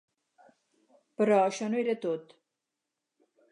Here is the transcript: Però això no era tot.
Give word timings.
Però 1.21 1.37
això 1.41 1.69
no 1.75 1.81
era 1.83 1.97
tot. 2.09 2.35